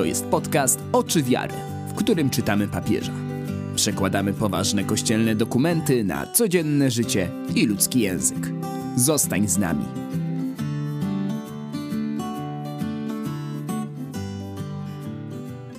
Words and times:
To 0.00 0.04
jest 0.04 0.24
podcast 0.24 0.78
Oczy 0.92 1.22
Wiary, 1.22 1.54
w 1.88 1.94
którym 1.94 2.30
czytamy 2.30 2.68
papieża. 2.68 3.12
Przekładamy 3.76 4.32
poważne 4.32 4.84
kościelne 4.84 5.34
dokumenty 5.34 6.04
na 6.04 6.26
codzienne 6.26 6.90
życie 6.90 7.30
i 7.54 7.66
ludzki 7.66 8.00
język. 8.00 8.52
Zostań 8.96 9.48
z 9.48 9.58
nami. 9.58 9.84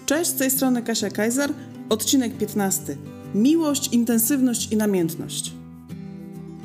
Cześć, 0.06 0.30
z 0.30 0.36
tej 0.36 0.52
strony 0.52 0.82
Kasia 0.84 1.10
Kajzer, 1.10 1.54
odcinek 1.90 2.38
15. 2.38 2.98
Miłość, 3.36 3.94
intensywność 3.94 4.72
i 4.72 4.78
namiętność. 4.78 5.54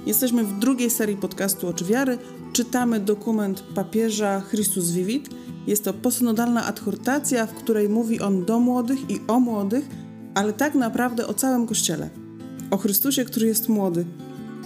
Jesteśmy 0.06 0.44
w 0.44 0.58
drugiej 0.58 0.90
serii 0.90 1.16
podcastu 1.16 1.68
Oczy 1.68 1.84
Wiary. 1.84 2.18
Czytamy 2.52 3.00
dokument 3.00 3.60
papieża 3.74 4.42
Christus 4.50 4.90
Vivit. 4.90 5.30
Jest 5.66 5.84
to 5.84 5.94
posynodalna 5.94 6.64
adhortacja, 6.64 7.46
w 7.46 7.54
której 7.54 7.88
mówi 7.88 8.20
on 8.20 8.44
do 8.44 8.60
młodych 8.60 9.10
i 9.10 9.20
o 9.28 9.40
młodych, 9.40 9.88
ale 10.34 10.52
tak 10.52 10.74
naprawdę 10.74 11.26
o 11.26 11.34
całym 11.34 11.66
Kościele. 11.66 12.10
O 12.70 12.76
Chrystusie, 12.76 13.24
który 13.24 13.46
jest 13.46 13.68
młody 13.68 14.04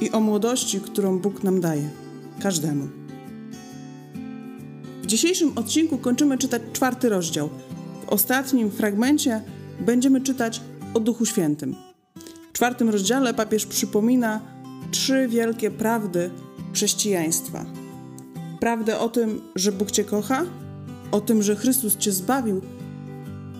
i 0.00 0.10
o 0.10 0.20
młodości, 0.20 0.80
którą 0.80 1.18
Bóg 1.18 1.42
nam 1.42 1.60
daje. 1.60 1.90
Każdemu. 2.42 2.88
W 5.02 5.06
dzisiejszym 5.06 5.52
odcinku 5.56 5.98
kończymy 5.98 6.38
czytać 6.38 6.62
czwarty 6.72 7.08
rozdział. 7.08 7.48
W 8.06 8.08
ostatnim 8.08 8.70
fragmencie 8.70 9.40
będziemy 9.80 10.20
czytać 10.20 10.60
o 10.94 11.00
Duchu 11.00 11.26
Świętym. 11.26 11.74
W 12.50 12.52
czwartym 12.52 12.90
rozdziale 12.90 13.34
papież 13.34 13.66
przypomina 13.66 14.40
trzy 14.90 15.28
wielkie 15.28 15.70
prawdy 15.70 16.30
chrześcijaństwa. 16.72 17.64
Prawdę 18.60 18.98
o 18.98 19.08
tym, 19.08 19.40
że 19.56 19.72
Bóg 19.72 19.90
Cię 19.90 20.04
kocha, 20.04 20.46
o 21.10 21.20
tym, 21.20 21.42
że 21.42 21.56
Chrystus 21.56 21.96
Cię 21.96 22.12
zbawił 22.12 22.60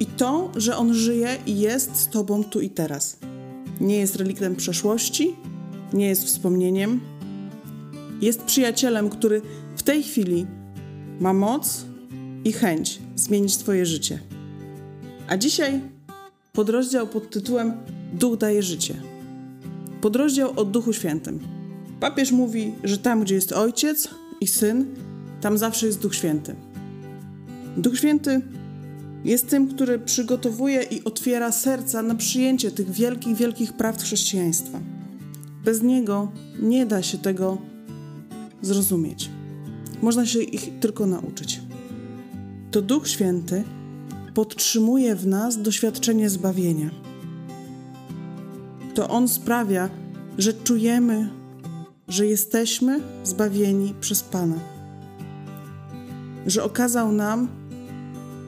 i 0.01 0.07
to, 0.07 0.51
że 0.57 0.77
On 0.77 0.95
żyje 0.95 1.39
i 1.47 1.59
jest 1.59 1.97
z 1.97 2.09
Tobą 2.09 2.45
tu 2.45 2.61
i 2.61 2.71
teraz. 2.71 3.19
Nie 3.81 3.97
jest 3.97 4.17
reliktem 4.17 4.57
przeszłości, 4.57 5.37
nie 5.93 6.09
jest 6.09 6.25
wspomnieniem. 6.25 7.01
Jest 8.21 8.43
przyjacielem, 8.43 9.11
który 9.11 9.43
w 9.77 9.83
tej 9.83 10.03
chwili 10.03 10.47
ma 11.21 11.33
moc 11.33 11.85
i 12.45 12.53
chęć 12.53 12.99
zmienić 13.17 13.57
Twoje 13.57 13.87
życie. 13.87 14.19
A 15.29 15.37
dzisiaj 15.37 15.81
podrozdział 16.53 17.07
pod 17.07 17.31
tytułem 17.31 17.73
Duch 18.13 18.39
daje 18.39 18.63
życie. 18.63 18.95
Podrozdział 20.01 20.53
o 20.57 20.65
Duchu 20.65 20.93
Świętym. 20.93 21.41
Papież 22.01 22.33
mówi, 22.33 22.75
że 22.85 22.99
tam, 22.99 23.23
gdzie 23.23 23.35
jest 23.35 23.53
Ojciec 23.53 24.09
i 24.41 24.47
Syn, 24.47 24.87
tam 25.41 25.59
zawsze 25.59 25.87
jest 25.87 26.01
Duch 26.01 26.15
Święty. 26.15 26.55
Duch 27.77 27.99
Święty 27.99 28.41
jest 29.25 29.49
tym, 29.49 29.69
który 29.69 29.99
przygotowuje 29.99 30.83
i 30.83 31.05
otwiera 31.05 31.53
serca 31.53 32.03
na 32.03 32.15
przyjęcie 32.15 32.71
tych 32.71 32.91
wielkich, 32.91 33.37
wielkich 33.37 33.73
prawd 33.73 34.03
chrześcijaństwa. 34.03 34.81
Bez 35.65 35.83
Niego 35.83 36.33
nie 36.63 36.87
da 36.87 37.03
się 37.03 37.19
tego 37.19 37.59
zrozumieć. 38.63 39.31
Można 40.03 40.27
się 40.27 40.43
ich 40.43 40.71
tylko 40.81 41.07
nauczyć. 41.07 41.61
To 42.71 42.83
Duch 42.83 43.09
Święty 43.09 43.65
podtrzymuje 44.35 45.17
w 45.17 45.27
nas 45.27 45.63
doświadczenie 45.63 46.31
zbawienia. 46.31 46.91
To 48.95 49.09
On 49.09 49.29
sprawia, 49.29 49.91
że 50.39 50.53
czujemy, 50.53 51.31
że 52.09 52.27
jesteśmy 52.27 53.01
zbawieni 53.25 53.95
przez 54.01 54.23
Pana. 54.23 54.59
Że 56.47 56.65
okazał 56.65 57.13
nam 57.13 57.60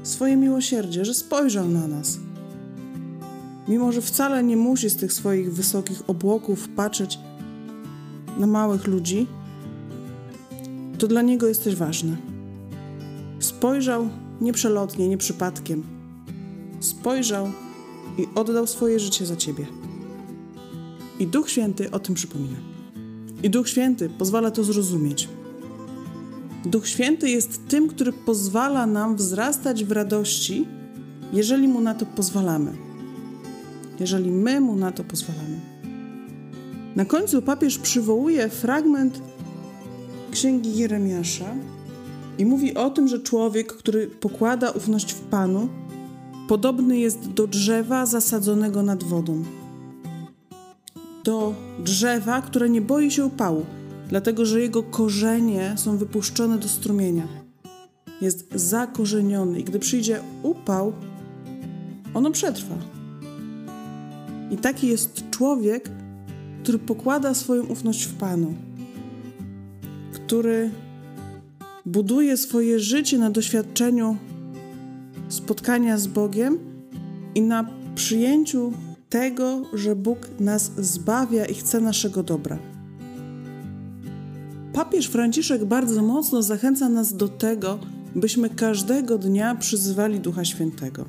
swoje 0.03 0.36
miłosierdzie, 0.36 1.05
że 1.05 1.14
spojrzał 1.14 1.68
na 1.68 1.89
nas. 1.89 2.18
Mimo, 3.68 3.92
że 3.92 4.02
wcale 4.02 4.45
nie 4.45 4.57
musi 4.57 4.90
z 4.90 4.96
tych 4.96 5.13
swoich 5.13 5.55
wysokich 5.55 6.02
obłoków 6.07 6.68
patrzeć 6.68 7.18
na 8.39 8.46
małych 8.46 8.86
ludzi, 8.86 9.27
to 10.98 11.08
dla 11.08 11.23
niego 11.23 11.48
jesteś 11.48 11.74
ważny. 11.74 12.17
Spojrzał 13.39 14.08
nie 14.41 14.52
przelotnie, 14.52 15.08
nie 15.08 15.18
przypadkiem. 15.18 15.83
Spojrzał 16.80 17.51
i 18.18 18.27
oddał 18.35 18.67
swoje 18.67 19.01
życie 19.01 19.27
za 19.27 19.36
ciebie. 19.36 19.67
I 21.18 21.27
Duch 21.27 21.51
Święty 21.51 21.91
o 21.91 21.98
tym 21.98 22.14
przypomina. 22.14 22.57
I 23.42 23.51
Duch 23.51 23.68
Święty 23.68 24.11
pozwala 24.18 24.51
to 24.51 24.64
zrozumieć. 24.64 25.29
Duch 26.67 26.89
Święty 26.89 27.30
jest 27.30 27.68
tym, 27.68 27.89
który 27.89 28.12
pozwala 28.12 28.86
nam 28.86 29.17
wzrastać 29.17 29.84
w 29.84 29.92
radości, 29.92 30.67
jeżeli 31.33 31.68
mu 31.68 31.80
na 31.80 31.95
to 31.95 32.06
pozwalamy. 32.06 32.73
Jeżeli 34.00 34.30
my 34.30 34.61
mu 34.61 34.77
na 34.77 34.92
to 34.92 35.05
pozwalamy. 35.05 35.61
Na 36.96 37.05
końcu 37.05 37.42
papież 37.42 37.78
przywołuje 37.78 38.48
fragment 38.48 39.23
księgi 40.30 40.77
Jeremiasza 40.77 41.55
i 42.39 42.46
mówi 42.46 42.74
o 42.74 42.90
tym, 42.90 43.08
że 43.08 43.20
człowiek, 43.20 43.73
który 43.73 44.06
pokłada 44.06 44.70
ufność 44.70 45.12
w 45.12 45.20
Panu, 45.20 45.68
podobny 46.48 46.98
jest 46.98 47.29
do 47.29 47.46
drzewa 47.46 48.06
zasadzonego 48.06 48.83
nad 48.83 49.05
wodą. 49.05 49.44
Do 51.24 51.55
drzewa, 51.79 52.42
które 52.42 52.70
nie 52.70 52.80
boi 52.80 53.11
się 53.11 53.24
upału 53.24 53.67
dlatego 54.12 54.46
że 54.46 54.61
jego 54.61 54.83
korzenie 54.83 55.74
są 55.77 55.96
wypuszczone 55.96 56.58
do 56.58 56.68
strumienia. 56.68 57.28
Jest 58.20 58.48
zakorzeniony 58.55 59.61
i 59.61 59.64
gdy 59.64 59.78
przyjdzie 59.78 60.20
upał, 60.42 60.92
ono 62.14 62.30
przetrwa. 62.30 62.74
I 64.50 64.56
taki 64.56 64.86
jest 64.86 65.30
człowiek, 65.30 65.90
który 66.62 66.78
pokłada 66.78 67.34
swoją 67.34 67.64
ufność 67.64 68.05
w 68.05 68.14
Panu, 68.14 68.55
który 70.12 70.70
buduje 71.86 72.36
swoje 72.36 72.80
życie 72.80 73.18
na 73.18 73.30
doświadczeniu 73.30 74.17
spotkania 75.29 75.98
z 75.98 76.06
Bogiem 76.06 76.58
i 77.34 77.42
na 77.42 77.70
przyjęciu 77.94 78.73
tego, 79.08 79.62
że 79.74 79.96
Bóg 79.96 80.18
nas 80.40 80.73
zbawia 80.79 81.44
i 81.44 81.55
chce 81.55 81.80
naszego 81.80 82.23
dobra. 82.23 82.58
Papież 84.72 85.06
Franciszek 85.06 85.64
bardzo 85.64 86.02
mocno 86.02 86.42
zachęca 86.42 86.88
nas 86.88 87.16
do 87.16 87.28
tego, 87.28 87.78
byśmy 88.14 88.50
każdego 88.50 89.18
dnia 89.18 89.55
przyzywali 89.55 90.20
Ducha 90.20 90.44
Świętego. 90.44 91.05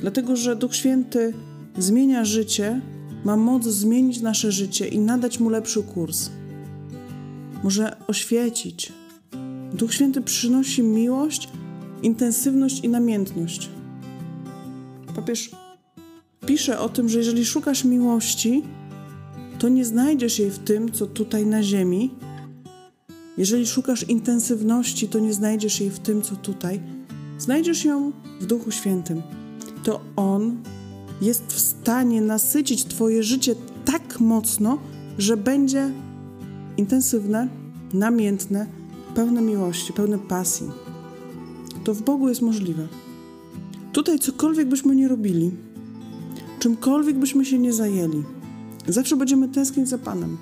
Dlatego, 0.00 0.36
że 0.36 0.56
Duch 0.56 0.74
Święty 0.74 1.34
zmienia 1.78 2.24
życie, 2.24 2.80
ma 3.24 3.36
moc 3.36 3.64
zmienić 3.64 4.20
nasze 4.20 4.52
życie 4.52 4.88
i 4.88 4.98
nadać 4.98 5.40
mu 5.40 5.50
lepszy 5.50 5.82
kurs. 5.82 6.30
Może 7.62 7.96
oświecić. 8.06 8.92
Duch 9.72 9.94
Święty 9.94 10.20
przynosi 10.20 10.82
miłość, 10.82 11.48
intensywność 12.02 12.84
i 12.84 12.88
namiętność. 12.88 13.70
Papież 15.14 15.50
pisze 16.46 16.78
o 16.78 16.88
tym, 16.88 17.08
że 17.08 17.18
jeżeli 17.18 17.44
szukasz 17.44 17.84
miłości, 17.84 18.62
to 19.58 19.68
nie 19.68 19.84
znajdziesz 19.84 20.38
jej 20.38 20.50
w 20.50 20.58
tym, 20.58 20.92
co 20.92 21.06
tutaj 21.06 21.46
na 21.46 21.62
ziemi, 21.62 22.10
jeżeli 23.36 23.66
szukasz 23.66 24.08
intensywności, 24.08 25.08
to 25.08 25.18
nie 25.18 25.34
znajdziesz 25.34 25.80
jej 25.80 25.90
w 25.90 25.98
tym, 25.98 26.22
co 26.22 26.36
tutaj. 26.36 26.80
Znajdziesz 27.38 27.84
ją 27.84 28.12
w 28.40 28.46
Duchu 28.46 28.70
Świętym. 28.70 29.22
To 29.84 30.00
On 30.16 30.56
jest 31.20 31.52
w 31.52 31.60
stanie 31.60 32.20
nasycić 32.20 32.84
Twoje 32.84 33.22
życie 33.22 33.54
tak 33.84 34.20
mocno, 34.20 34.78
że 35.18 35.36
będzie 35.36 35.90
intensywne, 36.76 37.48
namiętne, 37.92 38.66
pełne 39.14 39.42
miłości, 39.42 39.92
pełne 39.92 40.18
pasji. 40.18 40.70
To 41.84 41.94
w 41.94 42.02
Bogu 42.02 42.28
jest 42.28 42.42
możliwe. 42.42 42.88
Tutaj 43.92 44.18
cokolwiek 44.18 44.68
byśmy 44.68 44.96
nie 44.96 45.08
robili, 45.08 45.50
czymkolwiek 46.58 47.18
byśmy 47.18 47.44
się 47.44 47.58
nie 47.58 47.72
zajęli, 47.72 48.22
zawsze 48.88 49.16
będziemy 49.16 49.48
tęsknić 49.48 49.88
za 49.88 49.98
Panem. 49.98 50.36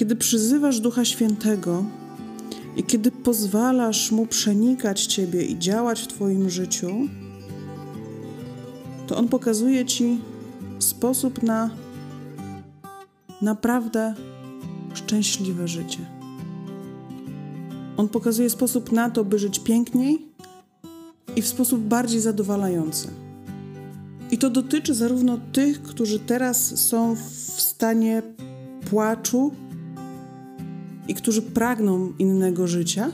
Kiedy 0.00 0.16
przyzywasz 0.16 0.80
Ducha 0.80 1.04
Świętego 1.04 1.84
i 2.76 2.82
kiedy 2.82 3.10
pozwalasz 3.10 4.10
Mu 4.10 4.26
przenikać 4.26 5.06
Ciebie 5.06 5.44
i 5.44 5.58
działać 5.58 6.00
w 6.00 6.06
Twoim 6.06 6.50
życiu, 6.50 7.08
to 9.06 9.16
On 9.16 9.28
pokazuje 9.28 9.84
Ci 9.84 10.20
sposób 10.78 11.42
na 11.42 11.70
naprawdę 13.42 14.14
szczęśliwe 14.94 15.68
życie. 15.68 15.98
On 17.96 18.08
pokazuje 18.08 18.50
sposób 18.50 18.92
na 18.92 19.10
to, 19.10 19.24
by 19.24 19.38
żyć 19.38 19.58
piękniej 19.58 20.26
i 21.36 21.42
w 21.42 21.46
sposób 21.46 21.80
bardziej 21.80 22.20
zadowalający. 22.20 23.08
I 24.30 24.38
to 24.38 24.50
dotyczy 24.50 24.94
zarówno 24.94 25.38
tych, 25.52 25.82
którzy 25.82 26.18
teraz 26.18 26.78
są 26.88 27.16
w 27.16 27.60
stanie 27.60 28.22
płaczu 28.90 29.52
i 31.10 31.14
którzy 31.14 31.42
pragną 31.42 32.12
innego 32.18 32.66
życia, 32.66 33.12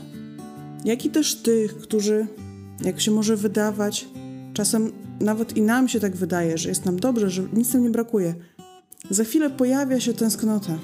jak 0.85 1.05
i 1.05 1.09
też 1.09 1.35
tych, 1.35 1.77
którzy 1.77 2.27
Jak 2.83 3.01
się 3.01 3.11
może 3.11 3.35
wydawać, 3.35 4.07
czasem 4.53 4.91
nawet 5.19 5.57
i 5.57 5.61
nam 5.61 5.87
się 5.87 5.99
tak 5.99 6.15
wydaje, 6.15 6.57
że 6.57 6.69
jest 6.69 6.85
nam 6.85 6.99
dobrze, 6.99 7.29
że 7.29 7.43
nic 7.53 7.73
nam 7.73 7.83
nie 7.83 7.89
brakuje. 7.89 8.35
Za 9.09 9.23
chwilę 9.23 9.49
pojawia 9.49 9.99
się 9.99 10.13
tęsknota 10.13 10.77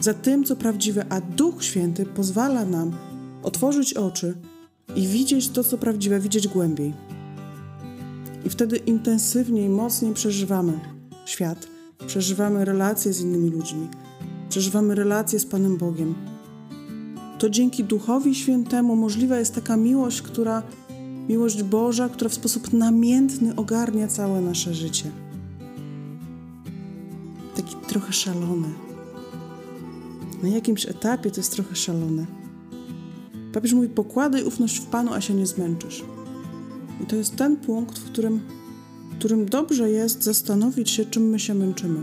za 0.00 0.14
tym, 0.14 0.44
co 0.44 0.56
prawdziwe, 0.56 1.06
a 1.08 1.20
Duch 1.20 1.64
Święty 1.64 2.06
pozwala 2.06 2.64
nam 2.64 2.92
otworzyć 3.42 3.94
oczy 3.94 4.34
i 4.96 5.06
widzieć 5.06 5.48
to, 5.48 5.64
co 5.64 5.78
prawdziwe, 5.78 6.20
widzieć 6.20 6.48
głębiej. 6.48 6.94
I 8.44 8.50
wtedy 8.50 8.76
intensywniej, 8.76 9.68
mocniej 9.68 10.14
przeżywamy 10.14 10.80
świat, 11.26 11.66
przeżywamy 12.06 12.64
relacje 12.64 13.12
z 13.12 13.20
innymi 13.20 13.50
ludźmi, 13.50 13.88
przeżywamy 14.58 14.94
relacje 14.94 15.38
z 15.38 15.46
Panem 15.46 15.76
Bogiem. 15.76 16.14
To 17.38 17.50
dzięki 17.50 17.84
Duchowi 17.84 18.34
Świętemu 18.34 18.96
możliwa 18.96 19.38
jest 19.38 19.54
taka 19.54 19.76
miłość, 19.76 20.22
która 20.22 20.62
miłość 21.28 21.62
Boża, 21.62 22.08
która 22.08 22.30
w 22.30 22.34
sposób 22.34 22.72
namiętny 22.72 23.56
ogarnia 23.56 24.08
całe 24.08 24.40
nasze 24.40 24.74
życie. 24.74 25.10
Taki 27.56 27.76
trochę 27.88 28.12
szalony. 28.12 28.68
Na 30.42 30.48
jakimś 30.48 30.86
etapie 30.86 31.30
to 31.30 31.40
jest 31.40 31.52
trochę 31.52 31.76
szalone. 31.76 32.26
Papież 33.52 33.72
mówi: 33.72 33.88
pokładaj 33.88 34.44
ufność 34.44 34.78
w 34.78 34.86
Panu, 34.86 35.12
a 35.12 35.20
się 35.20 35.34
nie 35.34 35.46
zmęczysz. 35.46 36.04
I 37.02 37.06
to 37.06 37.16
jest 37.16 37.36
ten 37.36 37.56
punkt, 37.56 37.98
w 37.98 38.04
którym, 38.04 38.40
w 39.12 39.18
którym 39.18 39.46
dobrze 39.46 39.90
jest 39.90 40.22
zastanowić 40.22 40.90
się, 40.90 41.04
czym 41.04 41.22
my 41.22 41.38
się 41.38 41.54
męczymy. 41.54 42.02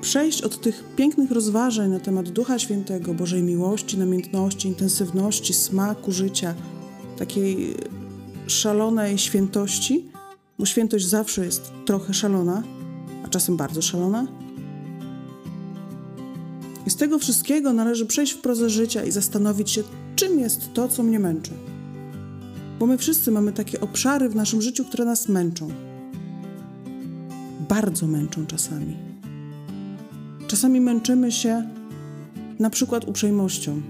Przejść 0.00 0.42
od 0.42 0.60
tych 0.60 0.84
pięknych 0.96 1.30
rozważań 1.30 1.90
na 1.90 2.00
temat 2.00 2.28
Ducha 2.28 2.58
Świętego, 2.58 3.14
Bożej 3.14 3.42
miłości, 3.42 3.98
namiętności, 3.98 4.68
intensywności, 4.68 5.54
smaku 5.54 6.12
życia, 6.12 6.54
takiej 7.16 7.74
szalonej 8.46 9.18
świętości, 9.18 10.04
bo 10.58 10.66
świętość 10.66 11.06
zawsze 11.06 11.44
jest 11.44 11.72
trochę 11.86 12.14
szalona, 12.14 12.62
a 13.24 13.28
czasem 13.28 13.56
bardzo 13.56 13.82
szalona. 13.82 14.26
I 16.86 16.90
z 16.90 16.96
tego 16.96 17.18
wszystkiego 17.18 17.72
należy 17.72 18.06
przejść 18.06 18.32
w 18.32 18.40
prozę 18.40 18.70
życia 18.70 19.04
i 19.04 19.10
zastanowić 19.10 19.70
się, 19.70 19.82
czym 20.16 20.38
jest 20.38 20.72
to, 20.74 20.88
co 20.88 21.02
mnie 21.02 21.18
męczy. 21.18 21.50
Bo 22.78 22.86
my 22.86 22.98
wszyscy 22.98 23.30
mamy 23.30 23.52
takie 23.52 23.80
obszary 23.80 24.28
w 24.28 24.36
naszym 24.36 24.62
życiu, 24.62 24.84
które 24.84 25.04
nas 25.04 25.28
męczą. 25.28 25.70
Bardzo 27.68 28.06
męczą 28.06 28.46
czasami. 28.46 29.07
Czasami 30.48 30.80
męczymy 30.80 31.32
się 31.32 31.68
na 32.58 32.70
przykład 32.70 33.08
uprzejmością 33.08 33.80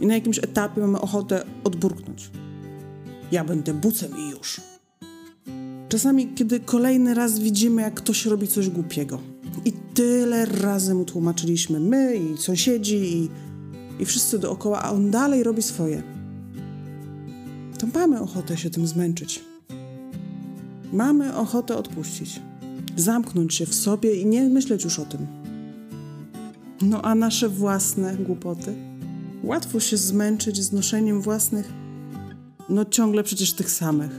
i 0.00 0.06
na 0.06 0.14
jakimś 0.14 0.38
etapie 0.38 0.80
mamy 0.80 1.00
ochotę 1.00 1.44
odburknąć. 1.64 2.30
Ja 3.32 3.44
będę 3.44 3.74
bucem 3.74 4.12
i 4.18 4.30
już. 4.30 4.60
Czasami, 5.88 6.28
kiedy 6.34 6.60
kolejny 6.60 7.14
raz 7.14 7.38
widzimy, 7.38 7.82
jak 7.82 7.94
ktoś 7.94 8.26
robi 8.26 8.48
coś 8.48 8.70
głupiego 8.70 9.18
i 9.64 9.72
tyle 9.72 10.46
razy 10.46 10.94
mu 10.94 11.04
tłumaczyliśmy, 11.04 11.80
my 11.80 12.16
i 12.16 12.38
sąsiedzi 12.38 12.96
i, 12.96 13.28
i 14.02 14.04
wszyscy 14.04 14.38
dookoła, 14.38 14.82
a 14.82 14.92
on 14.92 15.10
dalej 15.10 15.42
robi 15.42 15.62
swoje 15.62 16.02
to 17.78 17.98
mamy 17.98 18.20
ochotę 18.20 18.56
się 18.56 18.70
tym 18.70 18.86
zmęczyć. 18.86 19.44
Mamy 20.92 21.36
ochotę 21.36 21.76
odpuścić, 21.76 22.40
zamknąć 22.96 23.54
się 23.54 23.66
w 23.66 23.74
sobie 23.74 24.14
i 24.14 24.26
nie 24.26 24.42
myśleć 24.42 24.84
już 24.84 24.98
o 24.98 25.04
tym. 25.04 25.43
No 26.82 27.02
a 27.02 27.14
nasze 27.14 27.48
własne 27.48 28.16
głupoty? 28.16 28.74
Łatwo 29.42 29.80
się 29.80 29.96
zmęczyć 29.96 30.62
znoszeniem 30.62 31.20
własnych, 31.20 31.72
no 32.68 32.84
ciągle 32.84 33.22
przecież 33.22 33.52
tych 33.52 33.70
samych, 33.70 34.10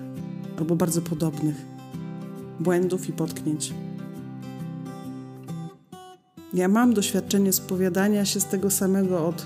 albo 0.57 0.75
bardzo 0.75 1.01
podobnych 1.01 1.55
błędów 2.59 3.09
i 3.09 3.13
potknięć. 3.13 3.73
Ja 6.53 6.67
mam 6.67 6.93
doświadczenie 6.93 7.53
spowiadania 7.53 8.25
się 8.25 8.39
z 8.39 8.45
tego 8.45 8.71
samego 8.71 9.27
od 9.27 9.45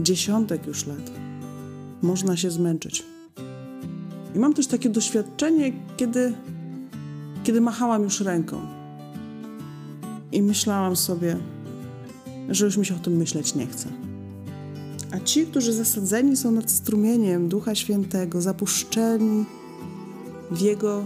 dziesiątek 0.00 0.66
już 0.66 0.86
lat 0.86 1.10
można 2.02 2.36
się 2.36 2.50
zmęczyć. 2.50 3.04
I 4.34 4.38
mam 4.38 4.54
też 4.54 4.66
takie 4.66 4.90
doświadczenie, 4.90 5.72
kiedy, 5.96 6.32
kiedy 7.44 7.60
machałam 7.60 8.02
już 8.02 8.20
ręką 8.20 8.60
i 10.32 10.42
myślałam 10.42 10.96
sobie, 10.96 11.36
że 12.48 12.64
już 12.64 12.76
mi 12.76 12.86
się 12.86 12.96
o 12.96 12.98
tym 12.98 13.16
myśleć 13.16 13.54
nie 13.54 13.66
chce. 13.66 13.88
A 15.10 15.20
ci, 15.20 15.46
którzy 15.46 15.72
zasadzeni 15.72 16.36
są 16.36 16.50
nad 16.50 16.70
strumieniem 16.70 17.48
Ducha 17.48 17.74
Świętego, 17.74 18.40
zapuszczeni 18.40 19.44
w 20.50 20.60
Jego 20.60 21.04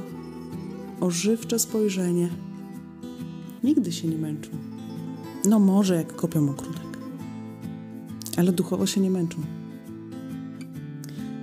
ożywcze 1.00 1.58
spojrzenie, 1.58 2.28
nigdy 3.64 3.92
się 3.92 4.08
nie 4.08 4.18
męczą. 4.18 4.50
No 5.44 5.58
może 5.58 5.96
jak 5.96 6.16
kopią 6.16 6.50
ogródek, 6.50 6.98
ale 8.36 8.52
duchowo 8.52 8.86
się 8.86 9.00
nie 9.00 9.10
męczą. 9.10 9.38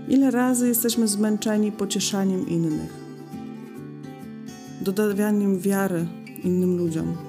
Ile 0.10 0.32
razy 0.32 0.68
jesteśmy 0.68 1.08
zmęczeni 1.08 1.72
pocieszaniem 1.72 2.48
innych, 2.48 2.94
dodawaniem 4.82 5.60
wiary 5.60 6.06
innym 6.44 6.78
ludziom, 6.78 7.29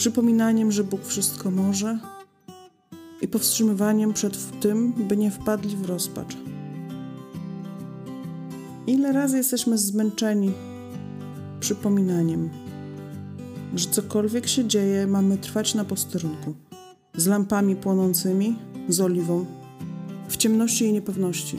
przypominaniem, 0.00 0.72
że 0.72 0.84
Bóg 0.84 1.04
wszystko 1.04 1.50
może 1.50 1.98
i 3.22 3.28
powstrzymywaniem 3.28 4.12
przed 4.12 4.60
tym, 4.60 4.92
by 4.92 5.16
nie 5.16 5.30
wpadli 5.30 5.76
w 5.76 5.84
rozpacz. 5.84 6.36
Ile 8.86 9.12
razy 9.12 9.36
jesteśmy 9.36 9.78
zmęczeni 9.78 10.52
przypominaniem, 11.60 12.50
że 13.74 13.90
cokolwiek 13.90 14.48
się 14.48 14.64
dzieje, 14.68 15.06
mamy 15.06 15.38
trwać 15.38 15.74
na 15.74 15.84
posterunku 15.84 16.54
z 17.16 17.26
lampami 17.26 17.76
płonącymi, 17.76 18.56
z 18.88 19.00
oliwą 19.00 19.44
w 20.28 20.36
ciemności 20.36 20.84
i 20.84 20.92
niepewności 20.92 21.56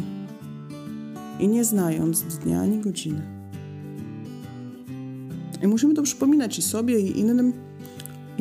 i 1.39 1.47
nie 1.47 1.65
znając 1.65 2.23
dnia 2.23 2.61
ani 2.61 2.79
godziny. 2.79 3.21
I 5.63 5.67
musimy 5.67 5.93
to 5.93 6.01
przypominać 6.01 6.59
i 6.59 6.61
sobie, 6.61 6.99
i 6.99 7.19
innym. 7.19 7.70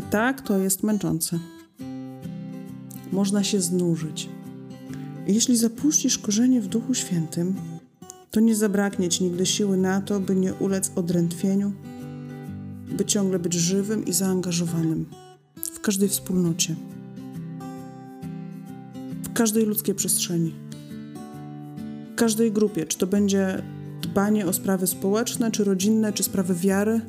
I 0.00 0.02
tak 0.02 0.40
to 0.40 0.58
jest 0.58 0.82
męczące. 0.82 1.38
Można 3.12 3.44
się 3.44 3.60
znużyć. 3.60 4.28
Jeśli 5.26 5.56
zapuścisz 5.56 6.18
korzenie 6.18 6.60
w 6.60 6.68
Duchu 6.68 6.94
Świętym, 6.94 7.54
to 8.30 8.40
nie 8.40 8.56
zabraknie 8.56 9.08
ci 9.08 9.24
nigdy 9.24 9.46
siły 9.46 9.76
na 9.76 10.00
to, 10.00 10.20
by 10.20 10.36
nie 10.36 10.54
ulec 10.54 10.92
odrętwieniu, 10.96 11.72
by 12.92 13.04
ciągle 13.04 13.38
być 13.38 13.54
żywym 13.54 14.04
i 14.04 14.12
zaangażowanym 14.12 15.06
w 15.74 15.80
każdej 15.80 16.08
wspólnocie 16.08 16.76
każdej 19.40 19.64
ludzkiej 19.64 19.94
przestrzeni. 19.94 20.54
W 22.12 22.14
każdej 22.14 22.52
grupie, 22.52 22.86
czy 22.86 22.98
to 22.98 23.06
będzie 23.06 23.62
dbanie 24.02 24.46
o 24.46 24.52
sprawy 24.52 24.86
społeczne, 24.86 25.50
czy 25.50 25.64
rodzinne, 25.64 26.12
czy 26.12 26.22
sprawy 26.22 26.54
wiary, 26.54 27.00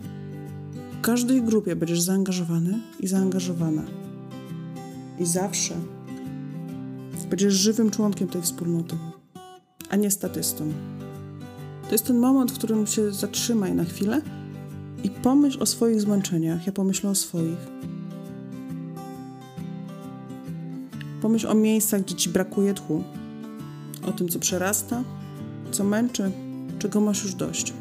w 1.02 1.04
każdej 1.04 1.42
grupie 1.42 1.76
będziesz 1.76 2.02
zaangażowany 2.02 2.80
i 3.00 3.08
zaangażowana. 3.08 3.82
I 5.20 5.26
zawsze 5.26 5.76
będziesz 7.30 7.54
żywym 7.54 7.92
członkiem 7.92 8.28
tej 8.28 8.42
wspólnoty, 8.42 8.96
a 9.90 9.96
nie 9.96 10.12
statystą. 10.12 10.72
To 11.86 11.92
jest 11.92 12.06
ten 12.06 12.20
moment, 12.20 12.52
w 12.52 12.58
którym 12.58 12.88
się 12.88 13.12
zatrzymaj 13.12 13.76
na 13.76 13.84
chwilę 13.84 14.22
i 15.04 15.10
pomyśl 15.10 15.64
o 15.64 15.66
swoich 15.66 16.02
zmęczeniach. 16.02 16.68
Ja 16.68 16.74
pomyślę 16.74 17.10
o 17.10 17.16
swoich 17.16 17.68
Pomyśl 21.22 21.48
o 21.48 21.54
miejscach, 21.54 22.02
gdzie 22.02 22.16
ci 22.16 22.30
brakuje 22.30 22.74
tchu, 22.74 23.04
o 24.08 24.12
tym, 24.12 24.30
co 24.30 24.40
przerasta, 24.40 25.04
co 25.72 25.84
męczy, 25.84 26.32
czego 26.80 27.02
masz 27.02 27.24
już 27.24 27.36
dość. 27.36 27.74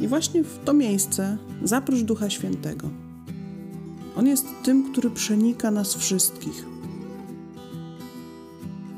I 0.00 0.08
właśnie 0.08 0.44
w 0.44 0.58
to 0.64 0.72
miejsce 0.72 1.38
zaproś 1.64 2.02
Ducha 2.02 2.30
Świętego. 2.30 2.90
On 4.16 4.26
jest 4.26 4.46
tym, 4.62 4.92
który 4.92 5.10
przenika 5.10 5.70
nas 5.70 5.94
wszystkich. 5.94 6.66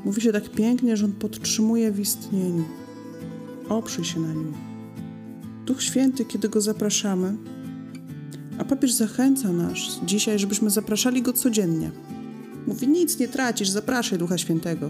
Mówi 0.05 0.21
się 0.21 0.31
tak 0.31 0.49
pięknie, 0.49 0.97
że 0.97 1.05
on 1.05 1.11
podtrzymuje 1.11 1.91
w 1.91 1.99
istnieniu. 1.99 2.63
Oprzyj 3.69 4.05
się 4.05 4.19
na 4.19 4.33
nim. 4.33 4.53
Duch 5.65 5.83
Święty, 5.83 6.25
kiedy 6.25 6.49
go 6.49 6.61
zapraszamy, 6.61 7.35
a 8.57 8.65
papież 8.65 8.93
zachęca 8.93 9.53
nas 9.53 9.77
dzisiaj, 10.05 10.39
żebyśmy 10.39 10.69
zapraszali 10.69 11.21
go 11.21 11.33
codziennie 11.33 11.91
Mówi, 12.67 12.87
nic 12.87 13.19
nie 13.19 13.27
tracisz, 13.27 13.69
zapraszaj 13.69 14.19
Ducha 14.19 14.37
Świętego. 14.37 14.89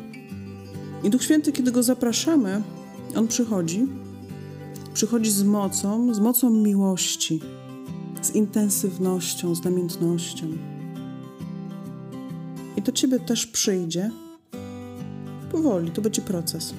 I 1.03 1.09
Duch 1.09 1.23
Święty, 1.23 1.51
kiedy 1.51 1.71
go 1.71 1.83
zapraszamy, 1.83 2.61
on 3.15 3.27
przychodzi. 3.27 3.87
Przychodzi 4.99 5.31
z 5.31 5.43
mocą, 5.43 6.13
z 6.13 6.19
mocą 6.19 6.49
miłości, 6.49 7.39
z 8.21 8.35
intensywnością, 8.35 9.55
z 9.55 9.63
namiętnością. 9.63 10.47
I 12.77 12.81
do 12.81 12.91
ciebie 12.91 13.19
też 13.19 13.47
przyjdzie, 13.47 14.11
Powoli, 15.51 15.91
to 15.91 16.01
będzie 16.01 16.21
proces. 16.21 16.73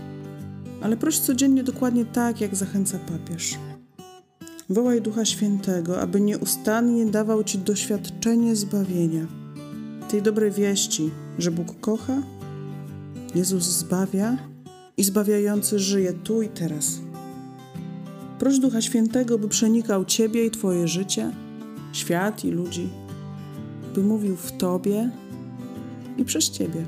Ale 0.82 0.96
proś 0.96 1.18
codziennie 1.18 1.62
dokładnie 1.62 2.04
tak, 2.04 2.40
jak 2.40 2.56
zachęca 2.56 2.98
papież. 2.98 3.58
Wołaj 4.70 5.02
Ducha 5.02 5.24
Świętego, 5.24 6.00
aby 6.00 6.20
nieustannie 6.20 7.06
dawał 7.06 7.44
Ci 7.44 7.58
doświadczenie 7.58 8.56
zbawienia. 8.56 9.26
Tej 10.08 10.22
dobrej 10.22 10.50
wieści, 10.50 11.10
że 11.38 11.50
Bóg 11.50 11.80
kocha, 11.80 12.22
Jezus 13.34 13.64
zbawia 13.64 14.36
i 14.96 15.04
zbawiający 15.04 15.78
żyje 15.78 16.12
tu 16.12 16.42
i 16.42 16.48
teraz. 16.48 17.09
Proś 18.40 18.58
Ducha 18.58 18.82
Świętego, 18.82 19.38
by 19.38 19.48
przenikał 19.48 20.04
Ciebie 20.04 20.46
i 20.46 20.50
Twoje 20.50 20.88
życie, 20.88 21.32
świat 21.92 22.44
i 22.44 22.50
ludzi, 22.50 22.88
by 23.94 24.02
mówił 24.02 24.36
w 24.36 24.52
Tobie 24.52 25.10
i 26.18 26.24
przez 26.24 26.50
Ciebie. 26.50 26.86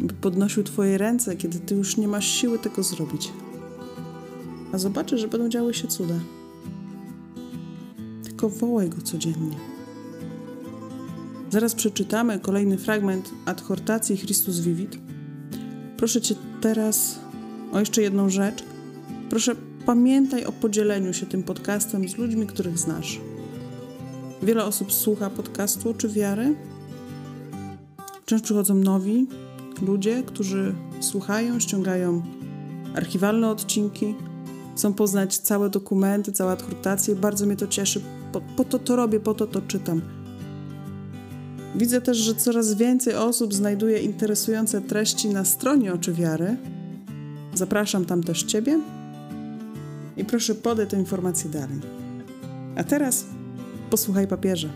By 0.00 0.14
podnosił 0.14 0.62
Twoje 0.62 0.98
ręce, 0.98 1.36
kiedy 1.36 1.58
Ty 1.58 1.74
już 1.74 1.96
nie 1.96 2.08
masz 2.08 2.26
siły 2.26 2.58
tego 2.58 2.82
zrobić. 2.82 3.32
A 4.72 4.78
zobaczysz, 4.78 5.20
że 5.20 5.28
będą 5.28 5.48
działy 5.48 5.74
się 5.74 5.88
cuda. 5.88 6.20
Tylko 8.24 8.48
wołaj 8.48 8.88
Go 8.88 9.02
codziennie. 9.02 9.56
Zaraz 11.50 11.74
przeczytamy 11.74 12.40
kolejny 12.40 12.78
fragment 12.78 13.30
adhortacji 13.46 14.18
Christus 14.18 14.60
Vivit. 14.60 14.98
Proszę 15.96 16.20
Cię 16.20 16.34
teraz 16.60 17.18
o 17.72 17.80
jeszcze 17.80 18.02
jedną 18.02 18.30
rzecz. 18.30 18.69
Proszę 19.30 19.54
pamiętaj 19.86 20.44
o 20.44 20.52
podzieleniu 20.52 21.12
się 21.12 21.26
tym 21.26 21.42
podcastem 21.42 22.08
z 22.08 22.16
ludźmi, 22.16 22.46
których 22.46 22.78
znasz. 22.78 23.20
Wiele 24.42 24.64
osób 24.64 24.92
słucha 24.92 25.30
podcastu 25.30 25.94
czy 25.94 26.08
wiary. 26.08 26.54
Często 28.26 28.44
przychodzą 28.44 28.74
nowi 28.74 29.26
ludzie, 29.82 30.22
którzy 30.26 30.74
słuchają, 31.00 31.60
ściągają 31.60 32.22
archiwalne 32.94 33.48
odcinki, 33.48 34.14
chcą 34.76 34.92
poznać 34.92 35.38
całe 35.38 35.70
dokumenty, 35.70 36.32
całe 36.32 36.52
adhortacje. 36.52 37.16
Bardzo 37.16 37.46
mnie 37.46 37.56
to 37.56 37.66
cieszy. 37.66 38.00
Po, 38.32 38.40
po 38.40 38.64
to 38.64 38.78
to 38.78 38.96
robię, 38.96 39.20
po 39.20 39.34
to 39.34 39.46
to 39.46 39.60
czytam. 39.60 40.00
Widzę 41.76 42.00
też, 42.00 42.18
że 42.18 42.34
coraz 42.34 42.74
więcej 42.74 43.14
osób 43.14 43.54
znajduje 43.54 43.98
interesujące 43.98 44.80
treści 44.80 45.28
na 45.28 45.44
stronie 45.44 45.92
Oczy 45.92 46.12
Wiary. 46.12 46.56
Zapraszam 47.54 48.04
tam 48.04 48.22
też 48.22 48.42
Ciebie 48.42 48.80
i 50.16 50.24
proszę 50.24 50.54
podaj 50.54 50.86
tę 50.86 50.96
informację 50.96 51.50
dalej. 51.50 51.80
A 52.76 52.84
teraz 52.84 53.26
posłuchaj 53.90 54.26
papieża. 54.28 54.68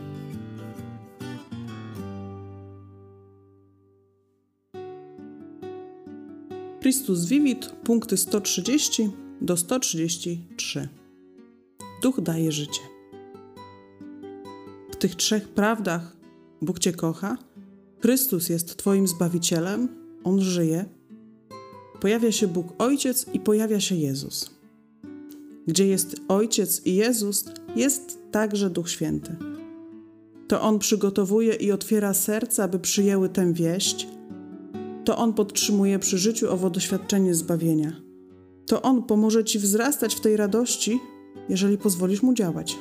Christus 6.80 7.24
Vivit, 7.24 7.66
punkty 7.84 8.16
130 8.16 9.10
do 9.40 9.56
133. 9.56 10.88
Duch 12.02 12.20
daje 12.20 12.52
życie. 12.52 12.80
W 14.90 14.96
tych 14.96 15.16
trzech 15.16 15.48
prawdach 15.48 16.16
Bóg 16.62 16.78
Cię 16.78 16.92
kocha, 16.92 17.38
Chrystus 18.00 18.48
jest 18.48 18.76
Twoim 18.76 19.08
Zbawicielem, 19.08 19.88
On 20.24 20.40
żyje, 20.40 20.84
pojawia 22.00 22.32
się 22.32 22.48
Bóg 22.48 22.66
Ojciec 22.78 23.26
i 23.32 23.40
pojawia 23.40 23.80
się 23.80 23.94
Jezus. 23.94 24.50
Gdzie 25.66 25.86
jest 25.86 26.16
Ojciec 26.28 26.86
i 26.86 26.94
Jezus, 26.94 27.44
jest 27.76 28.18
także 28.30 28.70
Duch 28.70 28.90
Święty. 28.90 29.36
To 30.48 30.60
On 30.60 30.78
przygotowuje 30.78 31.54
i 31.54 31.72
otwiera 31.72 32.14
serca, 32.14 32.64
aby 32.64 32.78
przyjęły 32.78 33.28
tę 33.28 33.52
wieść. 33.52 34.08
To 35.04 35.16
On 35.16 35.32
podtrzymuje 35.32 35.98
przy 35.98 36.18
życiu 36.18 36.52
owo 36.52 36.70
doświadczenie 36.70 37.34
zbawienia. 37.34 37.92
To 38.66 38.82
On 38.82 39.02
pomoże 39.02 39.44
Ci 39.44 39.58
wzrastać 39.58 40.14
w 40.14 40.20
tej 40.20 40.36
radości, 40.36 41.00
jeżeli 41.48 41.78
pozwolisz 41.78 42.22
Mu 42.22 42.34
działać. 42.34 42.76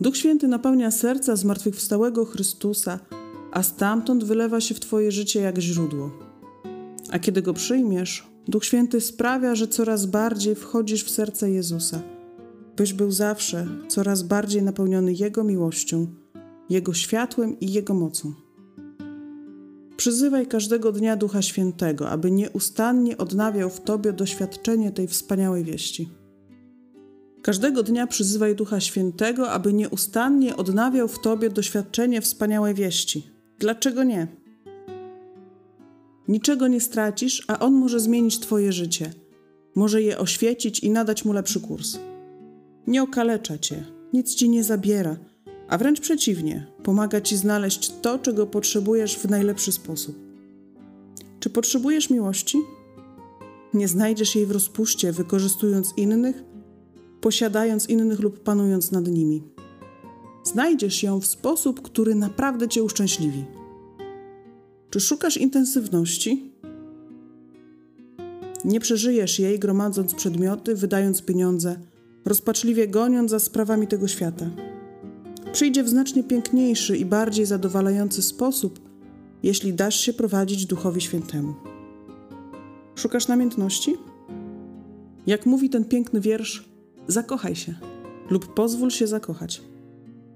Duch 0.00 0.16
Święty 0.16 0.48
napełnia 0.48 0.90
serca 0.90 1.36
zmartwychwstałego 1.36 2.24
Chrystusa, 2.24 3.00
a 3.52 3.62
stamtąd 3.62 4.24
wylewa 4.24 4.60
się 4.60 4.74
w 4.74 4.80
Twoje 4.80 5.12
życie 5.12 5.40
jak 5.40 5.58
źródło. 5.58 6.10
A 7.10 7.18
kiedy 7.18 7.42
go 7.42 7.54
przyjmiesz, 7.54 8.26
Duch 8.48 8.64
Święty 8.64 9.00
sprawia, 9.00 9.54
że 9.54 9.68
coraz 9.68 10.06
bardziej 10.06 10.54
wchodzisz 10.54 11.04
w 11.04 11.10
serce 11.10 11.50
Jezusa, 11.50 12.02
byś 12.76 12.92
był 12.92 13.10
zawsze 13.10 13.66
coraz 13.88 14.22
bardziej 14.22 14.62
napełniony 14.62 15.12
Jego 15.12 15.44
miłością, 15.44 16.06
Jego 16.70 16.94
światłem 16.94 17.60
i 17.60 17.72
Jego 17.72 17.94
mocą. 17.94 18.32
Przyzywaj 19.96 20.46
każdego 20.46 20.92
dnia 20.92 21.16
Ducha 21.16 21.42
Świętego, 21.42 22.10
aby 22.10 22.30
nieustannie 22.30 23.16
odnawiał 23.16 23.70
w 23.70 23.80
Tobie 23.80 24.12
doświadczenie 24.12 24.92
tej 24.92 25.08
wspaniałej 25.08 25.64
wieści. 25.64 26.08
Każdego 27.42 27.82
dnia 27.82 28.06
przyzywaj 28.06 28.56
Ducha 28.56 28.80
Świętego, 28.80 29.50
aby 29.50 29.72
nieustannie 29.72 30.56
odnawiał 30.56 31.08
w 31.08 31.18
Tobie 31.18 31.50
doświadczenie 31.50 32.20
wspaniałej 32.20 32.74
wieści. 32.74 33.30
Dlaczego 33.58 34.04
nie? 34.04 34.45
Niczego 36.28 36.68
nie 36.68 36.80
stracisz, 36.80 37.44
a 37.48 37.58
On 37.58 37.74
może 37.74 38.00
zmienić 38.00 38.38
Twoje 38.38 38.72
życie. 38.72 39.12
Może 39.74 40.02
je 40.02 40.18
oświecić 40.18 40.80
i 40.80 40.90
nadać 40.90 41.24
mu 41.24 41.32
lepszy 41.32 41.60
kurs. 41.60 41.98
Nie 42.86 43.02
okalecza 43.02 43.58
Cię, 43.58 43.84
nic 44.12 44.34
Ci 44.34 44.48
nie 44.48 44.64
zabiera, 44.64 45.16
a 45.68 45.78
wręcz 45.78 46.00
przeciwnie, 46.00 46.66
pomaga 46.82 47.20
Ci 47.20 47.36
znaleźć 47.36 47.92
to, 48.02 48.18
czego 48.18 48.46
potrzebujesz 48.46 49.16
w 49.18 49.30
najlepszy 49.30 49.72
sposób. 49.72 50.16
Czy 51.40 51.50
potrzebujesz 51.50 52.10
miłości? 52.10 52.58
Nie 53.74 53.88
znajdziesz 53.88 54.36
jej 54.36 54.46
w 54.46 54.50
rozpuście, 54.50 55.12
wykorzystując 55.12 55.92
innych, 55.96 56.42
posiadając 57.20 57.88
innych 57.88 58.20
lub 58.20 58.42
panując 58.42 58.92
nad 58.92 59.08
nimi. 59.08 59.42
Znajdziesz 60.44 61.02
ją 61.02 61.20
w 61.20 61.26
sposób, 61.26 61.82
który 61.82 62.14
naprawdę 62.14 62.68
Cię 62.68 62.82
uszczęśliwi. 62.82 63.44
Czy 64.96 65.00
szukasz 65.00 65.36
intensywności? 65.36 66.52
Nie 68.64 68.80
przeżyjesz 68.80 69.38
jej, 69.38 69.58
gromadząc 69.58 70.14
przedmioty, 70.14 70.74
wydając 70.74 71.22
pieniądze, 71.22 71.76
rozpaczliwie 72.24 72.88
goniąc 72.88 73.30
za 73.30 73.38
sprawami 73.38 73.86
tego 73.86 74.08
świata. 74.08 74.50
Przyjdzie 75.52 75.82
w 75.82 75.88
znacznie 75.88 76.24
piękniejszy 76.24 76.96
i 76.96 77.04
bardziej 77.04 77.46
zadowalający 77.46 78.22
sposób, 78.22 78.80
jeśli 79.42 79.74
dasz 79.74 80.00
się 80.00 80.12
prowadzić 80.12 80.66
Duchowi 80.66 81.00
Świętemu. 81.00 81.54
Szukasz 82.94 83.28
namiętności? 83.28 83.96
Jak 85.26 85.46
mówi 85.46 85.70
ten 85.70 85.84
piękny 85.84 86.20
wiersz, 86.20 86.68
zakochaj 87.08 87.56
się 87.56 87.74
lub 88.30 88.54
pozwól 88.54 88.90
się 88.90 89.06
zakochać. 89.06 89.62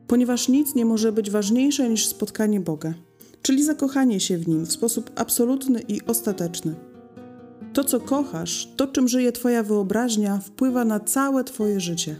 Ponieważ 0.07 0.49
nic 0.49 0.75
nie 0.75 0.85
może 0.85 1.13
być 1.13 1.31
ważniejsze 1.31 1.89
niż 1.89 2.07
spotkanie 2.07 2.61
Boga, 2.61 2.95
czyli 3.43 3.65
zakochanie 3.65 4.21
się 4.21 4.39
w 4.39 4.49
Nim 4.49 4.67
w 4.67 4.73
sposób 4.73 5.11
absolutny 5.17 5.81
i 5.81 6.01
ostateczny. 6.07 6.75
To, 7.73 7.85
co 7.85 8.01
kochasz, 8.01 8.69
to, 8.77 8.87
czym 8.87 9.09
żyje 9.09 9.33
Twoja 9.33 9.63
wyobraźnia, 9.63 10.39
wpływa 10.39 10.85
na 10.85 11.01
całe 11.01 11.45
Twoje 11.45 11.81
życie. 11.81 12.17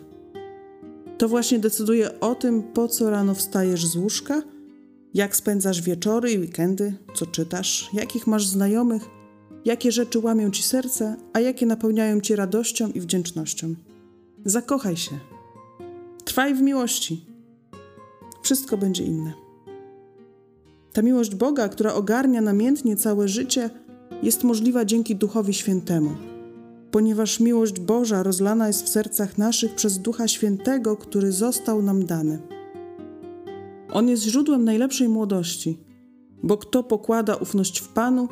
To 1.19 1.29
właśnie 1.29 1.59
decyduje 1.59 2.21
o 2.21 2.35
tym, 2.35 2.63
po 2.63 2.89
co 2.89 3.11
rano 3.11 3.35
wstajesz 3.35 3.87
z 3.87 3.97
łóżka, 3.97 4.43
jak 5.15 5.37
spędzasz 5.37 5.83
wieczory 5.83 6.33
i 6.33 6.39
weekendy, 6.39 6.95
co 7.15 7.27
czytasz, 7.27 7.91
jakich 7.93 8.27
masz 8.27 8.47
znajomych, 8.47 9.09
jakie 9.65 9.93
rzeczy 9.93 10.19
łamią 10.19 10.51
ci 10.51 10.63
serce, 10.63 11.17
a 11.33 11.41
jakie 11.41 11.67
napełniają 11.67 12.21
cię 12.21 12.37
radością 12.37 12.91
i 12.91 13.01
wdzięcznością. 13.01 13.75
Zakochaj 14.45 14.97
się. 14.97 15.19
Trwaj 16.25 16.55
w 16.55 16.63
miłości. 16.63 17.25
Wszystko 18.43 18.77
będzie 18.77 19.05
inne. 19.05 19.50
Ta 20.93 21.03
miłość 21.03 21.35
Boga, 21.35 21.69
która 21.69 21.95
ogarnia 21.95 22.41
namiętnie 22.41 22.97
całe 22.97 23.29
życie, 23.29 23.71
jest 24.23 24.45
możliwa 24.45 24.85
dzięki 24.85 25.17
Duchowi 25.17 25.55
Świętemu, 25.55 26.11
ponieważ 26.91 27.41
miłość 27.41 27.81
Boża 27.81 28.23
rozlana 28.23 28.67
jest 28.67 28.85
w 28.85 28.89
sercach 28.89 29.39
naszych 29.39 29.75
przez 29.75 29.99
Ducha 29.99 30.29
Świętego, 30.29 30.97
który 30.97 31.33
został 31.33 31.83
nam 31.83 32.05
dany. 32.05 32.39
On 33.93 34.09
jest 34.09 34.23
źródłem 34.23 34.65
najlepszej 34.65 35.09
młodości, 35.09 35.79
bo 36.43 36.57
kto 36.57 36.83
pokłada 36.83 37.37
ufność 37.37 37.79
w 37.81 37.89
Panu, 37.89 38.29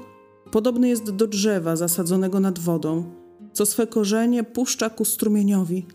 podobny 0.50 0.88
jest 0.88 1.10
do 1.10 1.26
drzewa 1.26 1.76
zasadzonego 1.76 2.40
nad 2.40 2.58
wodą, 2.58 3.04
co 3.52 3.66
swe 3.66 3.86
korzenie 3.86 4.44
puszcza 4.44 4.90
ku 4.90 5.04
strumieniowi. 5.04 5.86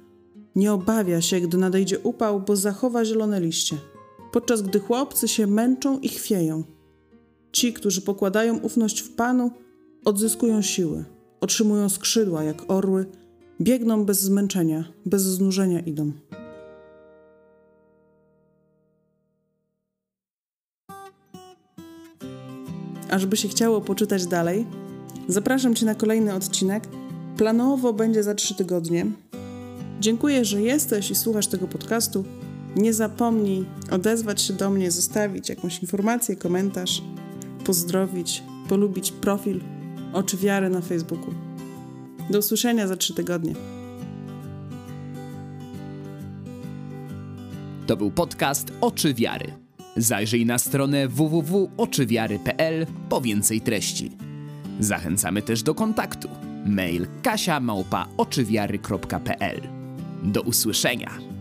Nie 0.55 0.73
obawia 0.73 1.21
się, 1.21 1.39
gdy 1.39 1.57
nadejdzie 1.57 1.99
upał, 1.99 2.39
bo 2.39 2.55
zachowa 2.55 3.05
zielone 3.05 3.41
liście, 3.41 3.77
podczas 4.33 4.61
gdy 4.61 4.79
chłopcy 4.79 5.27
się 5.27 5.47
męczą 5.47 5.99
i 5.99 6.09
chwieją. 6.09 6.63
Ci, 7.51 7.73
którzy 7.73 8.01
pokładają 8.01 8.57
ufność 8.57 8.99
w 8.99 9.15
Panu, 9.15 9.51
odzyskują 10.05 10.61
siły, 10.61 11.05
otrzymują 11.41 11.89
skrzydła 11.89 12.43
jak 12.43 12.71
orły, 12.71 13.05
biegną 13.61 14.05
bez 14.05 14.21
zmęczenia, 14.21 14.85
bez 15.05 15.21
znużenia 15.21 15.79
idą. 15.79 16.11
ażby 23.09 23.37
się 23.37 23.47
chciało 23.47 23.81
poczytać 23.81 24.25
dalej, 24.25 24.65
zapraszam 25.27 25.75
Cię 25.75 25.85
na 25.85 25.95
kolejny 25.95 26.33
odcinek. 26.33 26.83
Planowo 27.37 27.93
będzie 27.93 28.23
za 28.23 28.35
trzy 28.35 28.55
tygodnie. 28.55 29.05
Dziękuję, 29.99 30.45
że 30.45 30.61
jesteś 30.61 31.11
i 31.11 31.15
słuchasz 31.15 31.47
tego 31.47 31.67
podcastu. 31.67 32.25
Nie 32.75 32.93
zapomnij 32.93 33.65
odezwać 33.91 34.41
się 34.41 34.53
do 34.53 34.69
mnie, 34.69 34.91
zostawić 34.91 35.49
jakąś 35.49 35.79
informację, 35.79 36.35
komentarz, 36.35 37.01
pozdrowić, 37.65 38.43
polubić 38.69 39.11
profil 39.11 39.61
Oczy 40.13 40.37
Wiary 40.37 40.69
na 40.69 40.81
Facebooku. 40.81 41.33
Do 42.29 42.39
usłyszenia 42.39 42.87
za 42.87 42.97
trzy 42.97 43.13
tygodnie. 43.13 43.53
To 47.87 47.97
był 47.97 48.11
podcast 48.11 48.71
Oczy 48.81 49.13
Wiary. 49.13 49.53
Zajrzyj 49.97 50.45
na 50.45 50.57
stronę 50.57 51.07
www.oczywiary.pl 51.07 52.85
po 53.09 53.21
więcej 53.21 53.61
treści. 53.61 54.11
Zachęcamy 54.79 55.41
też 55.41 55.63
do 55.63 55.75
kontaktu. 55.75 56.29
Mail 56.65 57.07
kasia 57.23 57.59
małpa. 57.59 58.07
Do 60.23 60.41
usłyszenia. 60.41 61.32